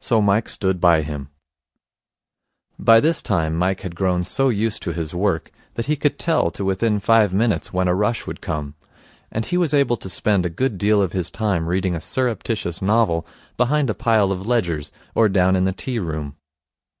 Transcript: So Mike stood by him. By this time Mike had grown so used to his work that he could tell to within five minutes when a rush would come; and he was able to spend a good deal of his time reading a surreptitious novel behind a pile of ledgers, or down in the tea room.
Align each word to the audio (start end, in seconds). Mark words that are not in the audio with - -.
So 0.00 0.20
Mike 0.20 0.48
stood 0.48 0.80
by 0.80 1.02
him. 1.02 1.28
By 2.76 2.98
this 2.98 3.22
time 3.22 3.54
Mike 3.54 3.82
had 3.82 3.94
grown 3.94 4.24
so 4.24 4.48
used 4.48 4.82
to 4.82 4.92
his 4.92 5.14
work 5.14 5.52
that 5.74 5.86
he 5.86 5.94
could 5.94 6.18
tell 6.18 6.50
to 6.50 6.64
within 6.64 6.98
five 6.98 7.32
minutes 7.32 7.72
when 7.72 7.86
a 7.86 7.94
rush 7.94 8.26
would 8.26 8.40
come; 8.40 8.74
and 9.30 9.46
he 9.46 9.56
was 9.56 9.72
able 9.72 9.96
to 9.98 10.08
spend 10.08 10.44
a 10.44 10.50
good 10.50 10.76
deal 10.76 11.00
of 11.00 11.12
his 11.12 11.30
time 11.30 11.68
reading 11.68 11.94
a 11.94 12.00
surreptitious 12.00 12.82
novel 12.82 13.28
behind 13.56 13.88
a 13.90 13.94
pile 13.94 14.32
of 14.32 14.44
ledgers, 14.44 14.90
or 15.14 15.28
down 15.28 15.54
in 15.54 15.62
the 15.62 15.72
tea 15.72 16.00
room. 16.00 16.34